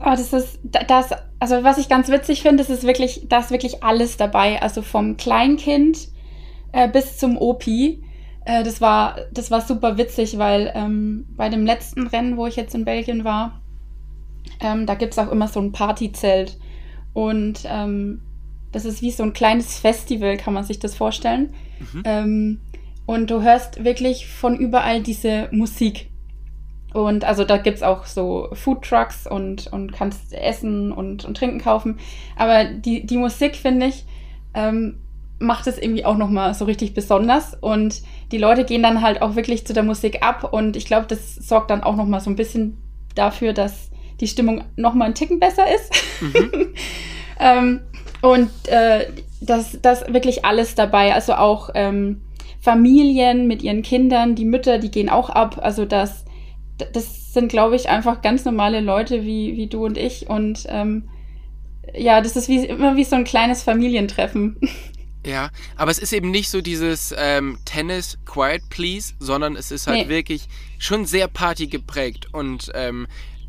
[0.00, 3.50] Oh, das ist das, also was ich ganz witzig finde, das ist wirklich, da ist
[3.50, 4.60] wirklich alles dabei.
[4.60, 6.08] Also vom Kleinkind
[6.72, 8.02] äh, bis zum Opi.
[8.44, 12.56] Äh, das war, das war super witzig, weil ähm, bei dem letzten Rennen, wo ich
[12.56, 13.62] jetzt in Belgien war,
[14.60, 16.58] ähm, da gibt es auch immer so ein Partyzelt.
[17.12, 18.20] Und ähm,
[18.74, 21.54] das ist wie so ein kleines Festival, kann man sich das vorstellen.
[21.78, 22.02] Mhm.
[22.04, 22.60] Ähm,
[23.06, 26.10] und du hörst wirklich von überall diese Musik.
[26.92, 31.36] Und also da gibt es auch so Food Trucks und, und kannst essen und, und
[31.36, 31.98] trinken kaufen.
[32.36, 34.04] Aber die, die Musik, finde ich,
[34.54, 35.00] ähm,
[35.38, 37.54] macht es irgendwie auch nochmal so richtig besonders.
[37.60, 40.52] Und die Leute gehen dann halt auch wirklich zu der Musik ab.
[40.52, 42.78] Und ich glaube, das sorgt dann auch nochmal so ein bisschen
[43.14, 45.92] dafür, dass die Stimmung nochmal einen Ticken besser ist.
[46.20, 46.74] Mhm.
[47.40, 47.80] ähm,
[48.24, 51.12] und äh, das, das wirklich alles dabei.
[51.12, 52.22] Also auch ähm,
[52.58, 55.60] Familien mit ihren Kindern, die Mütter, die gehen auch ab.
[55.62, 56.24] Also das,
[56.94, 60.30] das sind, glaube ich, einfach ganz normale Leute wie, wie du und ich.
[60.30, 61.10] Und ähm,
[61.94, 64.58] ja, das ist wie, immer wie so ein kleines Familientreffen.
[65.26, 69.86] Ja, aber es ist eben nicht so dieses ähm, Tennis Quiet Please, sondern es ist
[69.86, 70.08] halt nee.
[70.10, 72.28] wirklich schon sehr Party geprägt.
[72.32, 73.06] Und ähm,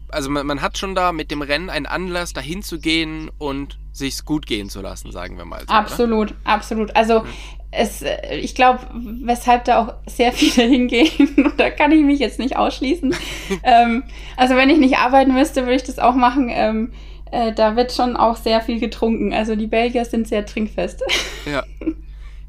[0.07, 3.77] also man, man, hat schon da mit dem Rennen einen Anlass, dahin zu gehen und
[3.95, 5.62] sich's gut gehen zu lassen, sagen wir mal.
[5.62, 6.39] So, absolut, oder?
[6.43, 6.95] absolut.
[6.95, 7.27] Also mhm.
[7.71, 12.39] es, äh, ich glaube, weshalb da auch sehr viele hingehen, da kann ich mich jetzt
[12.39, 13.15] nicht ausschließen.
[13.63, 14.03] ähm,
[14.36, 16.49] also wenn ich nicht arbeiten müsste, würde ich das auch machen.
[16.51, 16.91] Ähm,
[17.31, 19.34] äh, da wird schon auch sehr viel getrunken.
[19.34, 21.01] Also die Belgier sind sehr trinkfest.
[21.45, 21.63] ja.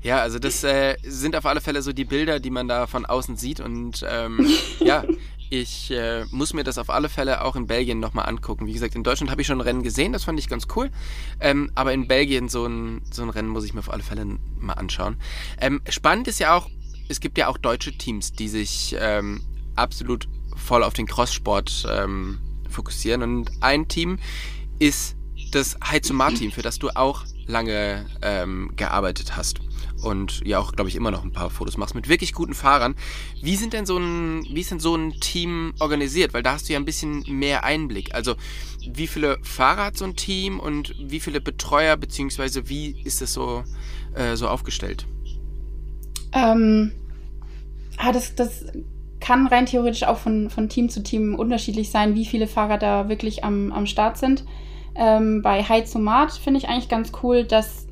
[0.03, 3.05] Ja, also das äh, sind auf alle Fälle so die Bilder, die man da von
[3.07, 3.59] außen sieht.
[3.59, 4.47] Und ähm,
[4.79, 5.03] ja,
[5.51, 8.67] ich äh, muss mir das auf alle Fälle auch in Belgien nochmal angucken.
[8.67, 10.91] Wie gesagt, in Deutschland habe ich schon ein Rennen gesehen, das fand ich ganz cool.
[11.41, 14.27] Ähm, aber in Belgien so ein, so ein Rennen muss ich mir auf alle Fälle
[14.59, 15.17] mal anschauen.
[15.61, 16.69] Ähm, spannend ist ja auch,
[17.09, 19.43] es gibt ja auch deutsche Teams, die sich ähm,
[19.77, 23.23] absolut voll auf den Crosssport ähm, fokussieren.
[23.23, 24.19] Und ein Team
[24.79, 25.17] ist
[25.53, 29.61] das Heizumar-Team, für das du auch lange ähm, gearbeitet hast
[30.03, 32.95] und ja auch, glaube ich, immer noch ein paar Fotos machst mit wirklich guten Fahrern.
[33.43, 36.35] Wie sind denn so ein, wie ist denn so ein Team organisiert?
[36.35, 38.15] Weil da hast du ja ein bisschen mehr Einblick.
[38.15, 38.35] Also
[38.89, 43.33] wie viele Fahrer hat so ein Team und wie viele Betreuer, beziehungsweise wie ist es
[43.33, 43.65] so,
[44.15, 45.07] äh, so aufgestellt?
[46.33, 46.93] Ähm,
[47.97, 48.67] ah, das, das
[49.21, 53.09] kann rein theoretisch auch von, von Team zu Team unterschiedlich sein, wie viele Fahrer da
[53.09, 54.45] wirklich am, am Start sind.
[54.95, 57.86] Ähm, bei Heizomat finde ich eigentlich ganz cool, dass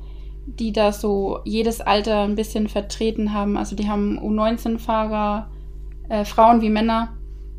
[0.45, 3.57] die da so jedes Alter ein bisschen vertreten haben.
[3.57, 5.49] Also die haben U19-Fahrer,
[6.09, 7.13] äh, Frauen wie Männer,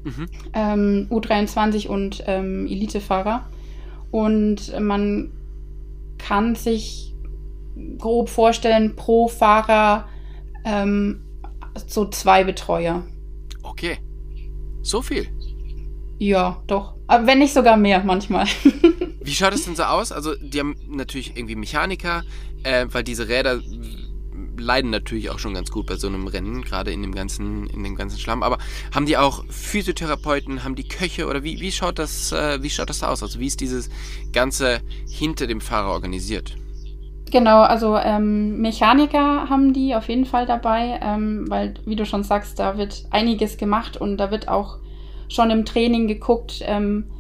[0.05, 0.27] mhm.
[0.53, 3.44] ähm, U23 und ähm, Elite-Fahrer.
[4.11, 5.33] Und man
[6.18, 7.14] kann sich
[7.99, 10.09] grob vorstellen, pro Fahrer
[10.64, 11.22] ähm,
[11.87, 13.03] so zwei Betreuer.
[13.62, 13.99] Okay.
[14.83, 15.27] So viel?
[16.18, 16.94] Ja, doch.
[17.07, 18.46] Aber wenn nicht sogar mehr manchmal.
[19.20, 20.12] Wie schaut es denn so aus?
[20.12, 22.22] Also, die haben natürlich irgendwie Mechaniker,
[22.66, 23.61] äh, weil diese Räder
[24.59, 27.85] leiden natürlich auch schon ganz gut bei so einem Rennen, gerade in dem ganzen, in
[27.85, 28.42] dem ganzen Schlamm.
[28.42, 28.59] Aber
[28.94, 32.90] haben die auch Physiotherapeuten, haben die Köche oder wie, wie schaut das, äh, wie schaut
[32.90, 33.22] das aus?
[33.22, 33.90] Also wie ist dieses
[34.33, 36.57] Ganze hinter dem Fahrer organisiert?
[37.31, 42.22] Genau, also ähm, Mechaniker haben die auf jeden Fall dabei, ähm, weil, wie du schon
[42.22, 44.79] sagst, da wird einiges gemacht und da wird auch
[45.29, 47.11] schon im Training geguckt, ähm,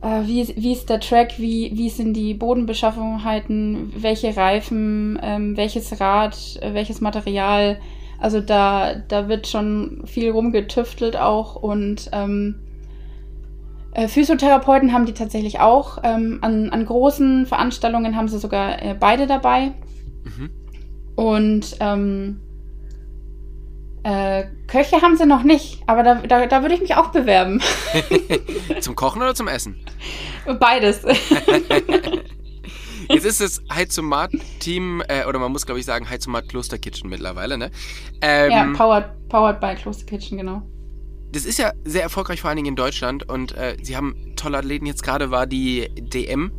[0.00, 6.00] äh, wie, wie ist der Track, wie, wie sind die Bodenbeschaffenheiten, welche Reifen, ähm, welches
[6.00, 7.78] Rad, äh, welches Material.
[8.18, 12.56] Also da, da wird schon viel rumgetüftelt auch und ähm,
[13.92, 15.98] äh, Physiotherapeuten haben die tatsächlich auch.
[16.04, 19.72] Ähm, an, an großen Veranstaltungen haben sie sogar äh, beide dabei.
[20.24, 20.50] Mhm.
[21.16, 22.40] Und ähm,
[24.02, 27.60] äh, Köche haben sie noch nicht, aber da, da, da würde ich mich auch bewerben.
[28.80, 29.76] zum Kochen oder zum Essen?
[30.58, 31.02] Beides.
[33.08, 37.56] Jetzt ist es Heizumat-Team, äh, oder man muss glaube ich sagen Heizumat Kloster Kitchen mittlerweile,
[37.56, 37.70] ne?
[38.20, 40.62] Ähm, ja, powered, powered by Kloster Kitchen, genau.
[41.32, 43.28] Das ist ja sehr erfolgreich, vor allen Dingen in Deutschland.
[43.28, 44.86] Und äh, sie haben tolle Athleten.
[44.86, 46.50] Jetzt gerade war die DM.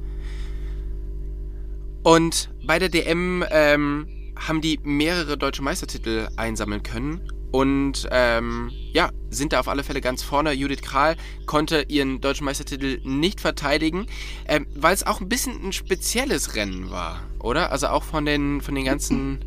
[2.03, 4.07] Und bei der DM ähm,
[4.39, 7.21] haben die mehrere deutsche Meistertitel einsammeln können
[7.51, 10.51] und ähm, ja, sind da auf alle Fälle ganz vorne.
[10.51, 14.05] Judith Kral konnte ihren deutschen Meistertitel nicht verteidigen,
[14.47, 17.71] ähm, weil es auch ein bisschen ein spezielles Rennen war, oder?
[17.71, 19.39] Also auch von den, von den ganzen,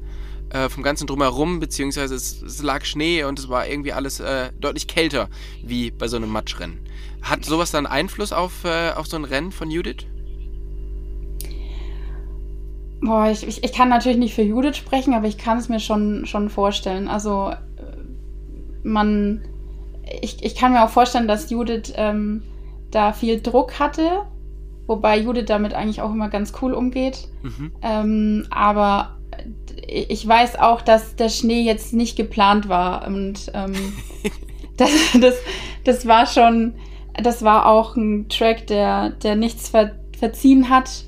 [0.50, 4.50] äh, vom ganzen Drumherum, beziehungsweise es, es, lag Schnee und es war irgendwie alles äh,
[4.60, 5.28] deutlich kälter,
[5.62, 6.80] wie bei so einem Matschrennen.
[7.22, 10.06] Hat sowas dann Einfluss auf, äh, auf so ein Rennen von Judith?
[13.02, 15.80] Boah, ich, ich, ich kann natürlich nicht für Judith sprechen, aber ich kann es mir
[15.80, 17.08] schon, schon vorstellen.
[17.08, 17.52] Also
[18.82, 19.42] man,
[20.20, 22.42] ich, ich kann mir auch vorstellen, dass Judith ähm,
[22.90, 24.22] da viel Druck hatte,
[24.86, 27.28] wobei Judith damit eigentlich auch immer ganz cool umgeht.
[27.42, 27.72] Mhm.
[27.82, 29.18] Ähm, aber
[29.86, 33.74] ich weiß auch, dass der Schnee jetzt nicht geplant war und ähm,
[34.76, 35.34] das, das,
[35.84, 36.74] das war schon,
[37.20, 41.04] das war auch ein Track, der, der nichts ver, verziehen hat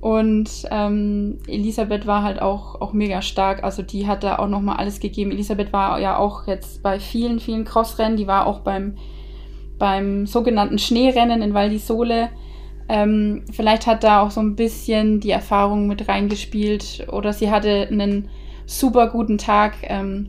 [0.00, 3.64] und ähm, Elisabeth war halt auch, auch mega stark.
[3.64, 5.32] Also die hat da auch nochmal alles gegeben.
[5.32, 8.16] Elisabeth war ja auch jetzt bei vielen, vielen Crossrennen.
[8.16, 8.94] Die war auch beim,
[9.76, 12.28] beim sogenannten Schneerennen in Val di Sole.
[12.88, 17.08] Ähm, vielleicht hat da auch so ein bisschen die Erfahrung mit reingespielt.
[17.10, 18.28] Oder sie hatte einen
[18.66, 19.78] super guten Tag.
[19.82, 20.28] Ähm,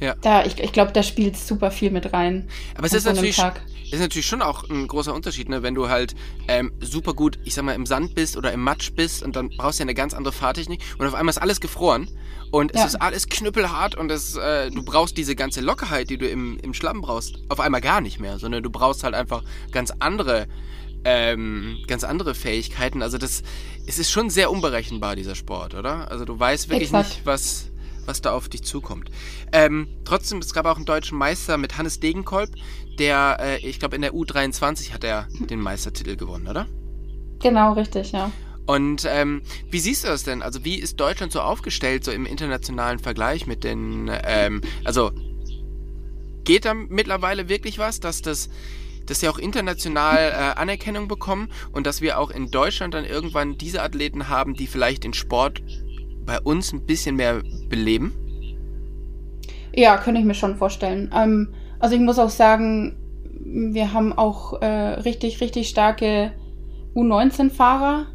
[0.00, 0.14] ja.
[0.20, 2.48] Da, ich, ich glaube, da spielt super viel mit rein.
[2.76, 3.38] Aber es ist natürlich,
[3.90, 5.62] ist natürlich schon auch ein großer Unterschied, ne?
[5.62, 6.14] wenn du halt
[6.46, 9.50] ähm, super gut, ich sag mal, im Sand bist oder im Matsch bist und dann
[9.56, 12.08] brauchst du ja eine ganz andere Fahrtechnik und auf einmal ist alles gefroren
[12.50, 12.80] und ja.
[12.80, 16.58] es ist alles knüppelhart und es, äh, du brauchst diese ganze Lockerheit, die du im,
[16.58, 20.46] im Schlamm brauchst, auf einmal gar nicht mehr, sondern du brauchst halt einfach ganz andere
[21.04, 23.02] ähm, ganz andere Fähigkeiten.
[23.02, 23.42] Also das,
[23.86, 26.10] es ist schon sehr unberechenbar, dieser Sport, oder?
[26.10, 27.08] Also du weißt wirklich Exakt.
[27.08, 27.67] nicht, was,
[28.08, 29.10] was da auf dich zukommt.
[29.52, 32.50] Ähm, trotzdem, es gab auch einen deutschen Meister mit Hannes Degenkolb,
[32.98, 36.66] der, äh, ich glaube, in der U23 hat er den Meistertitel gewonnen, oder?
[37.40, 38.32] Genau, richtig, ja.
[38.66, 40.42] Und ähm, wie siehst du das denn?
[40.42, 45.10] Also wie ist Deutschland so aufgestellt, so im internationalen Vergleich mit den, ähm, also
[46.44, 48.50] geht da mittlerweile wirklich was, dass das
[49.06, 53.56] dass sie auch international äh, Anerkennung bekommen und dass wir auch in Deutschland dann irgendwann
[53.56, 55.62] diese Athleten haben, die vielleicht den Sport
[56.28, 58.12] bei uns ein bisschen mehr beleben?
[59.74, 61.10] Ja, könnte ich mir schon vorstellen.
[61.14, 61.48] Ähm,
[61.80, 62.96] also ich muss auch sagen,
[63.40, 66.32] wir haben auch äh, richtig, richtig starke
[66.94, 68.06] U19-Fahrer,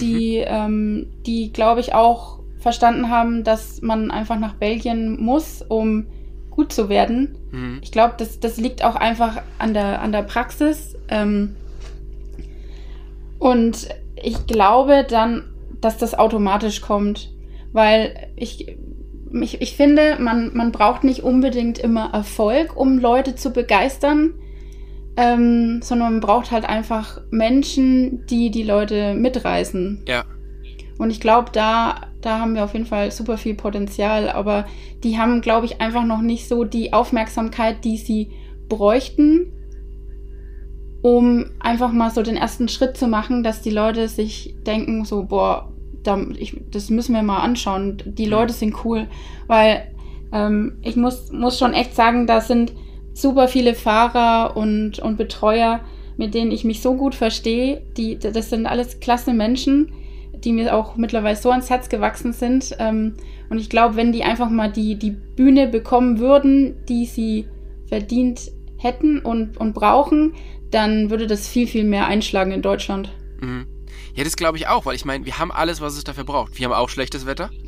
[0.00, 0.46] die, mhm.
[0.46, 6.06] ähm, die glaube ich auch verstanden haben, dass man einfach nach Belgien muss, um
[6.50, 7.36] gut zu werden.
[7.50, 7.80] Mhm.
[7.82, 10.96] Ich glaube, das, das liegt auch einfach an der, an der Praxis.
[11.08, 11.56] Ähm,
[13.38, 13.88] und
[14.22, 15.48] ich glaube dann,
[15.80, 17.31] dass das automatisch kommt,
[17.72, 18.76] weil ich
[19.40, 24.34] ich, ich finde, man, man braucht nicht unbedingt immer Erfolg, um Leute zu begeistern,
[25.16, 30.04] ähm, sondern man braucht halt einfach Menschen, die die Leute mitreißen.
[30.06, 30.24] Ja.
[30.98, 34.66] Und ich glaube, da, da haben wir auf jeden Fall super viel Potenzial, aber
[35.02, 38.30] die haben, glaube ich, einfach noch nicht so die Aufmerksamkeit, die sie
[38.68, 39.52] bräuchten,
[41.02, 45.24] um einfach mal so den ersten Schritt zu machen, dass die Leute sich denken, so,
[45.24, 45.71] boah,
[46.02, 48.02] da, ich, das müssen wir mal anschauen.
[48.04, 49.08] Die Leute sind cool,
[49.46, 49.88] weil
[50.32, 52.72] ähm, ich muss, muss schon echt sagen, da sind
[53.14, 55.80] super viele Fahrer und, und Betreuer,
[56.16, 57.82] mit denen ich mich so gut verstehe.
[57.96, 59.92] Die, das sind alles klasse Menschen.
[60.44, 62.76] die mir auch mittlerweile so ans Herz gewachsen sind.
[62.78, 63.14] Ähm,
[63.50, 67.46] und ich glaube, wenn die einfach mal die, die Bühne bekommen würden, die sie
[67.86, 70.34] verdient hätten und, und brauchen,
[70.70, 73.12] dann würde das viel, viel mehr einschlagen in Deutschland.
[73.40, 73.66] Mhm.
[74.14, 76.58] Ja, das glaube ich auch, weil ich meine, wir haben alles, was es dafür braucht.
[76.58, 77.50] Wir haben auch schlechtes Wetter.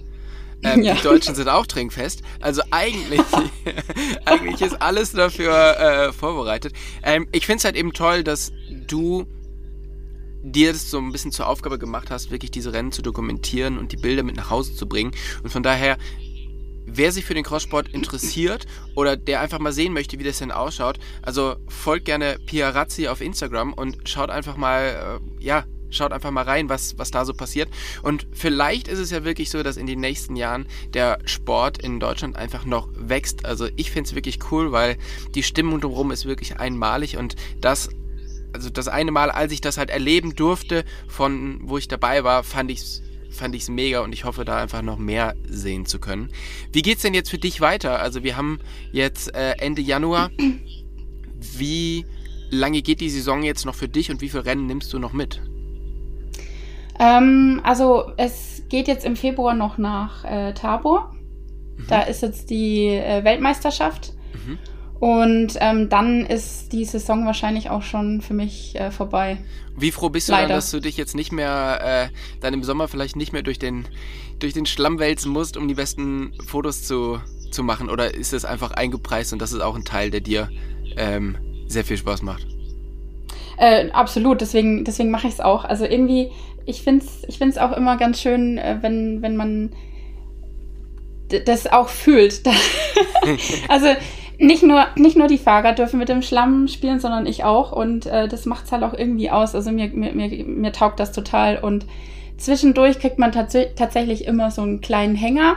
[0.63, 0.95] Ähm, ja.
[0.95, 2.23] Die Deutschen sind auch trinkfest.
[2.41, 3.21] Also eigentlich,
[4.25, 6.73] eigentlich ist alles dafür äh, vorbereitet.
[7.03, 8.51] Ähm, ich finde es halt eben toll, dass
[8.87, 9.27] du
[10.43, 13.93] dir das so ein bisschen zur Aufgabe gemacht hast, wirklich diese Rennen zu dokumentieren und
[13.93, 15.13] die Bilder mit nach Hause zu bringen.
[15.43, 15.99] Und von daher,
[16.87, 20.51] wer sich für den Crosssport interessiert oder der einfach mal sehen möchte, wie das denn
[20.51, 26.13] ausschaut, also folgt gerne Pia Razzi auf Instagram und schaut einfach mal, äh, ja, schaut
[26.13, 27.69] einfach mal rein, was, was da so passiert.
[28.03, 32.01] Und vielleicht ist es ja wirklich so, dass in den nächsten Jahren der Sport in
[32.01, 33.45] Deutschland einfach noch wächst.
[33.45, 34.97] Also ich finde es wirklich cool, weil
[35.35, 37.89] die Stimmung drumherum ist wirklich einmalig und das
[38.53, 42.45] also das eine Mal, als ich das halt erleben durfte, von wo ich dabei war,
[42.45, 43.03] fand ich es
[43.35, 46.31] fand ich's mega und ich hoffe, da einfach noch mehr sehen zu können.
[46.73, 47.99] Wie geht's denn jetzt für dich weiter?
[48.01, 48.61] Also wir haben
[48.93, 50.31] jetzt äh, Ende Januar.
[51.57, 52.07] Wie
[52.51, 55.13] lange geht die Saison jetzt noch für dich und wie viele Rennen nimmst du noch
[55.13, 55.43] mit?
[57.05, 61.13] Ähm, also es geht jetzt im Februar noch nach äh, Tabor.
[61.77, 61.87] Mhm.
[61.89, 64.15] Da ist jetzt die äh, Weltmeisterschaft.
[64.33, 64.59] Mhm.
[65.01, 69.39] Und ähm, dann ist die Saison wahrscheinlich auch schon für mich äh, vorbei.
[69.77, 70.49] Wie froh bist du Leider.
[70.49, 73.59] dann, dass du dich jetzt nicht mehr, äh, dann im Sommer vielleicht nicht mehr durch
[73.59, 73.87] den,
[74.39, 77.19] durch den Schlamm wälzen musst, um die besten Fotos zu,
[77.51, 77.91] zu machen?
[77.91, 80.49] Oder ist es einfach eingepreist und das ist auch ein Teil, der dir
[80.97, 81.37] ähm,
[81.67, 82.47] sehr viel Spaß macht?
[83.57, 85.65] Äh, absolut, deswegen, deswegen mache ich es auch.
[85.65, 86.31] Also irgendwie,
[86.67, 89.71] ich finde es ich find's auch immer ganz schön, äh, wenn, wenn man
[91.47, 92.43] das auch fühlt.
[93.69, 93.89] also
[94.39, 97.73] nicht nur, nicht nur die Fahrer dürfen mit dem Schlamm spielen, sondern ich auch.
[97.73, 99.55] Und äh, das macht es halt auch irgendwie aus.
[99.55, 101.59] Also mir, mir, mir, mir taugt das total.
[101.59, 101.87] Und
[102.37, 105.57] zwischendurch kriegt man tats tatsächlich immer so einen kleinen Hänger.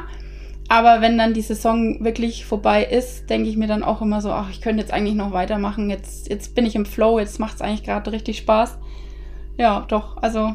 [0.69, 4.31] Aber wenn dann die Saison wirklich vorbei ist, denke ich mir dann auch immer so,
[4.31, 5.89] ach, ich könnte jetzt eigentlich noch weitermachen.
[5.89, 8.77] Jetzt, jetzt bin ich im Flow, jetzt macht es eigentlich gerade richtig Spaß.
[9.57, 10.53] Ja, doch, also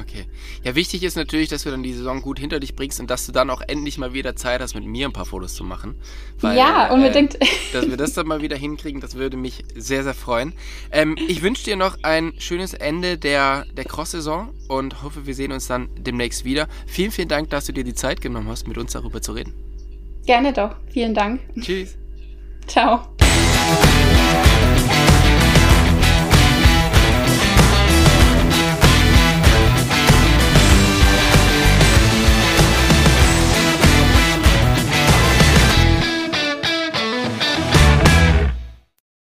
[0.00, 0.26] Okay.
[0.62, 3.26] Ja, wichtig ist natürlich, dass du dann die Saison gut hinter dich bringst und dass
[3.26, 5.96] du dann auch endlich mal wieder Zeit hast, mit mir ein paar Fotos zu machen.
[6.40, 7.40] Weil, ja, unbedingt.
[7.40, 10.54] Äh, dass wir das dann mal wieder hinkriegen, das würde mich sehr, sehr freuen.
[10.90, 15.52] Ähm, ich wünsche dir noch ein schönes Ende der, der Cross-Saison und hoffe, wir sehen
[15.52, 16.68] uns dann demnächst wieder.
[16.86, 19.54] Vielen, vielen Dank, dass du dir die Zeit genommen hast, mit uns darüber zu reden.
[20.26, 20.76] Gerne doch.
[20.92, 21.40] Vielen Dank.
[21.60, 21.96] Tschüss.
[22.66, 23.06] Ciao.